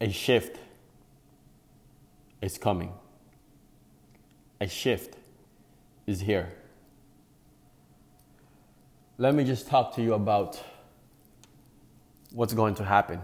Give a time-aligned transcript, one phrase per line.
[0.00, 0.58] A shift
[2.40, 2.92] is coming.
[4.60, 5.16] A shift
[6.06, 6.52] is here.
[9.18, 10.62] Let me just talk to you about
[12.32, 13.20] what's going to happen.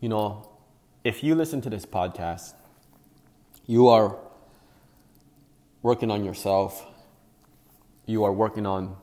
[0.00, 0.48] You know,
[1.02, 2.54] if you listen to this podcast,
[3.66, 4.16] you are
[5.82, 6.86] working on yourself,
[8.06, 8.96] you are working on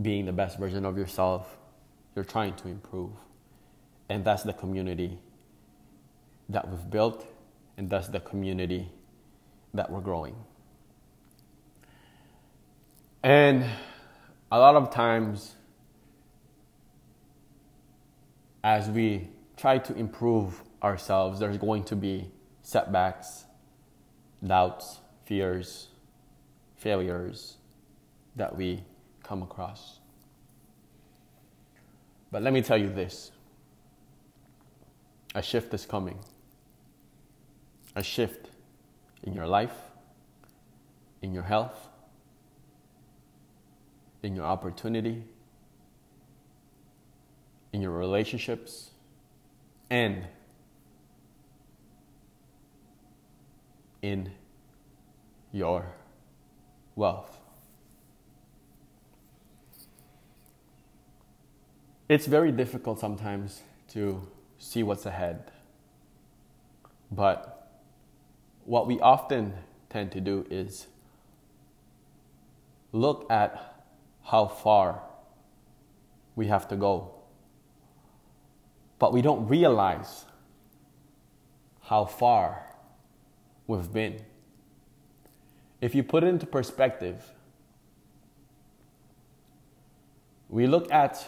[0.00, 1.58] being the best version of yourself,
[2.14, 3.10] you're trying to improve.
[4.12, 5.18] And that's the community
[6.50, 7.26] that we've built,
[7.78, 8.90] and that's the community
[9.72, 10.36] that we're growing.
[13.22, 13.64] And
[14.50, 15.54] a lot of times,
[18.62, 23.46] as we try to improve ourselves, there's going to be setbacks,
[24.46, 25.88] doubts, fears,
[26.76, 27.56] failures
[28.36, 28.84] that we
[29.22, 30.00] come across.
[32.30, 33.32] But let me tell you this
[35.34, 36.18] a shift is coming.
[37.94, 38.50] A shift
[39.22, 39.76] in your life,
[41.20, 41.88] in your health,
[44.22, 45.24] in your opportunity,
[47.72, 48.90] in your relationships,
[49.90, 50.26] and
[54.00, 54.30] in
[55.52, 55.86] your
[56.96, 57.38] wealth.
[62.08, 64.26] It's very difficult sometimes to
[64.62, 65.50] see what's ahead.
[67.10, 67.68] But
[68.64, 69.54] what we often
[69.90, 70.86] tend to do is
[72.92, 73.84] look at
[74.22, 75.02] how far
[76.36, 77.12] we have to go.
[79.00, 80.26] But we don't realize
[81.80, 82.62] how far
[83.66, 84.20] we've been.
[85.80, 87.32] If you put it into perspective,
[90.48, 91.26] we look at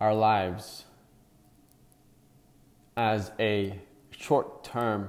[0.00, 0.84] our lives
[3.00, 5.08] as a short term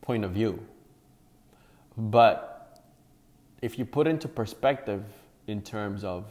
[0.00, 0.66] point of view.
[1.98, 2.80] But
[3.60, 5.04] if you put into perspective
[5.46, 6.24] in terms of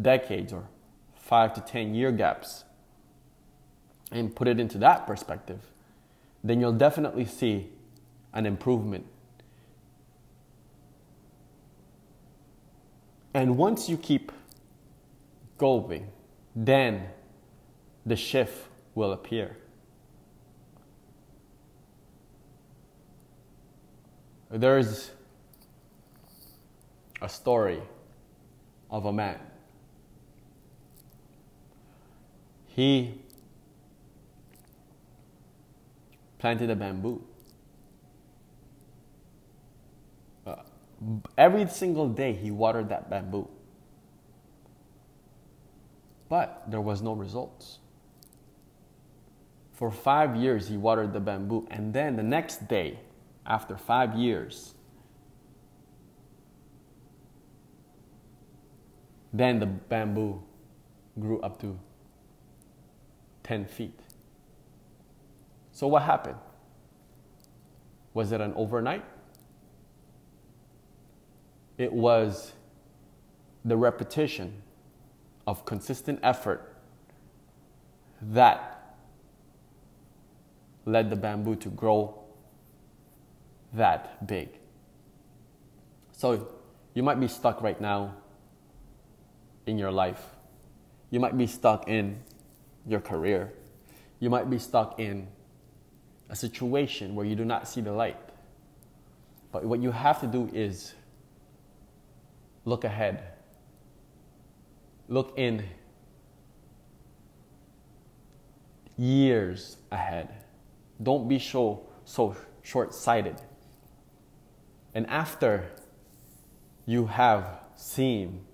[0.00, 0.68] decades or
[1.16, 2.64] five to 10 year gaps
[4.12, 5.60] and put it into that perspective,
[6.42, 7.70] then you'll definitely see
[8.34, 9.06] an improvement.
[13.32, 14.32] And once you keep
[15.56, 16.10] going,
[16.54, 17.08] then
[18.06, 19.56] the shift will appear.
[24.50, 25.10] There's
[27.20, 27.82] a story
[28.90, 29.40] of a man.
[32.68, 33.20] He
[36.38, 37.22] planted a bamboo.
[40.46, 40.56] Uh,
[41.38, 43.48] every single day he watered that bamboo.
[46.28, 47.78] But there was no results.
[49.74, 51.66] For five years, he watered the bamboo.
[51.70, 53.00] And then the next day,
[53.44, 54.74] after five years,
[59.32, 60.40] then the bamboo
[61.18, 61.78] grew up to
[63.42, 63.98] 10 feet.
[65.72, 66.38] So, what happened?
[68.14, 69.04] Was it an overnight?
[71.78, 72.52] It was
[73.64, 74.62] the repetition
[75.48, 76.76] of consistent effort
[78.22, 78.73] that
[80.86, 82.24] led the bamboo to grow
[83.72, 84.48] that big.
[86.12, 86.48] So
[86.94, 88.14] you might be stuck right now
[89.66, 90.22] in your life.
[91.10, 92.20] You might be stuck in
[92.86, 93.52] your career.
[94.20, 95.26] You might be stuck in
[96.28, 98.16] a situation where you do not see the light.
[99.52, 100.94] But what you have to do is
[102.64, 103.22] look ahead.
[105.08, 105.64] Look in
[108.96, 110.43] years ahead
[111.02, 113.40] don't be so, so short sighted.
[114.94, 115.70] And after
[116.86, 118.44] you have seen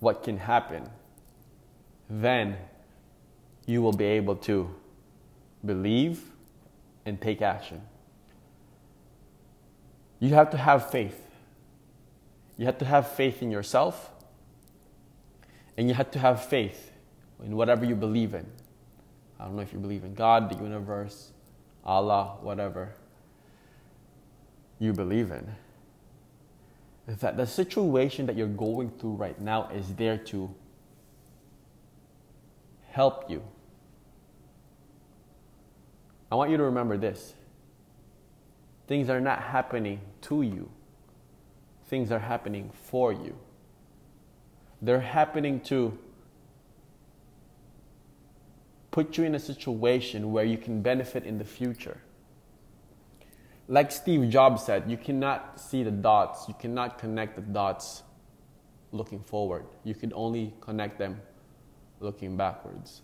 [0.00, 0.88] what can happen,
[2.08, 2.56] then
[3.66, 4.74] you will be able to
[5.64, 6.22] believe
[7.06, 7.82] and take action.
[10.18, 11.20] You have to have faith.
[12.56, 14.10] You have to have faith in yourself,
[15.76, 16.92] and you have to have faith
[17.42, 18.46] in whatever you believe in.
[19.42, 21.32] I don't know if you believe in God, the universe,
[21.84, 22.94] Allah, whatever
[24.78, 25.50] you believe in.
[27.08, 30.54] That the situation that you're going through right now is there to
[32.90, 33.42] help you.
[36.30, 37.34] I want you to remember this
[38.86, 40.70] things are not happening to you,
[41.86, 43.34] things are happening for you.
[44.80, 45.98] They're happening to
[48.92, 51.98] put you in a situation where you can benefit in the future.
[53.66, 58.02] Like Steve Jobs said, you cannot see the dots, you cannot connect the dots
[58.92, 59.64] looking forward.
[59.82, 61.20] You can only connect them
[62.00, 63.00] looking backwards.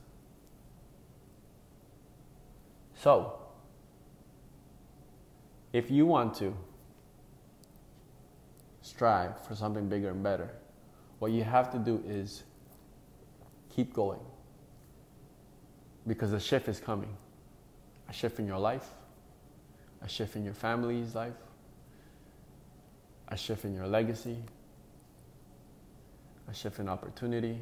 [2.94, 3.38] So,
[5.72, 6.54] if you want to
[8.82, 10.50] strive for something bigger and better,
[11.18, 12.42] what you have to do is
[13.70, 14.20] keep going.
[16.08, 17.16] Because a shift is coming.
[18.08, 18.88] A shift in your life,
[20.02, 21.34] a shift in your family's life,
[23.28, 24.38] a shift in your legacy,
[26.50, 27.60] a shift in opportunity,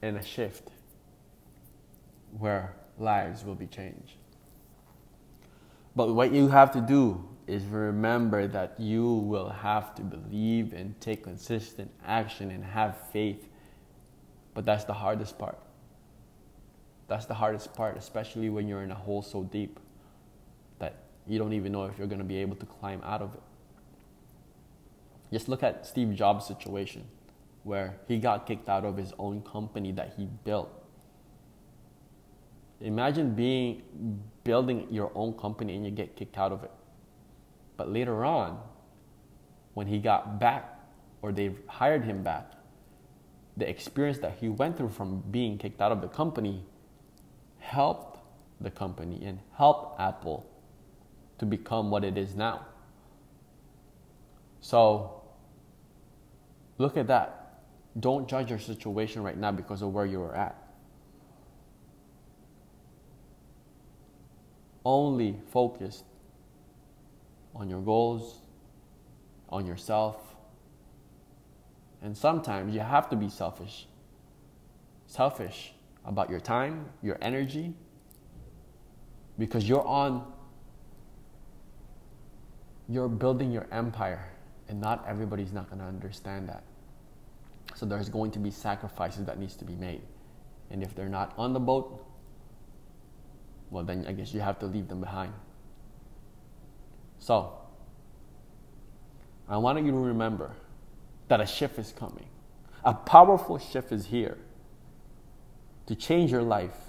[0.00, 0.70] and a shift
[2.38, 4.14] where lives will be changed.
[5.94, 10.98] But what you have to do is remember that you will have to believe and
[11.02, 13.46] take consistent action and have faith.
[14.54, 15.58] But that's the hardest part.
[17.12, 19.78] That's the hardest part, especially when you're in a hole so deep
[20.78, 20.94] that
[21.26, 23.42] you don't even know if you're going to be able to climb out of it.
[25.30, 27.04] Just look at Steve Jobs' situation
[27.64, 30.70] where he got kicked out of his own company that he built.
[32.80, 33.82] Imagine being
[34.42, 36.70] building your own company and you get kicked out of it.
[37.76, 38.58] But later on,
[39.74, 40.80] when he got back
[41.20, 42.52] or they hired him back,
[43.58, 46.64] the experience that he went through from being kicked out of the company
[47.62, 48.18] helped
[48.60, 50.46] the company and helped Apple
[51.38, 52.66] to become what it is now.
[54.60, 55.22] So
[56.78, 57.60] look at that.
[57.98, 60.56] Don't judge your situation right now because of where you are at.
[64.84, 66.02] Only focus
[67.54, 68.40] on your goals,
[69.48, 70.16] on yourself.
[72.02, 73.86] And sometimes you have to be selfish.
[75.06, 77.74] Selfish about your time, your energy,
[79.38, 80.32] because you're on,
[82.88, 84.28] you're building your empire,
[84.68, 86.64] and not everybody's not going to understand that.
[87.74, 90.02] So there's going to be sacrifices that needs to be made.
[90.70, 92.04] And if they're not on the boat,
[93.70, 95.32] well then I guess you have to leave them behind.
[97.18, 97.58] So
[99.48, 100.52] I want you to remember
[101.28, 102.26] that a shift is coming.
[102.84, 104.36] A powerful shift is here
[105.92, 106.88] to change your life,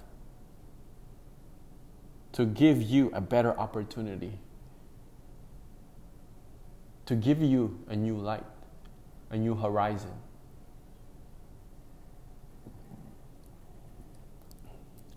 [2.31, 4.39] to give you a better opportunity,
[7.05, 8.45] to give you a new light,
[9.29, 10.13] a new horizon.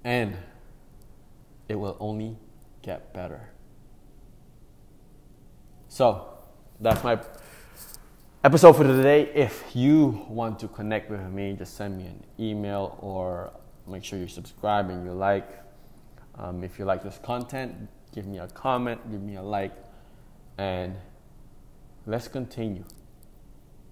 [0.03, 0.37] And
[1.69, 2.37] it will only
[2.83, 3.51] get better.
[5.87, 6.27] So,
[6.81, 7.21] that's my
[8.43, 9.31] episode for today.
[9.33, 13.53] If you want to connect with me, just send me an email or
[13.89, 15.49] make sure you subscribe and you like.
[16.39, 19.73] Um, if you like this content, give me a comment, give me a like,
[20.59, 20.97] and
[22.07, 22.85] let's continue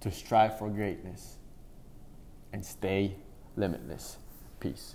[0.00, 1.38] to strive for greatness
[2.52, 3.16] and stay
[3.56, 4.18] limitless.
[4.60, 4.94] Peace.